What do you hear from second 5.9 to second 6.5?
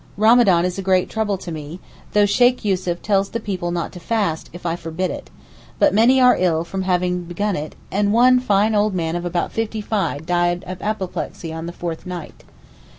many are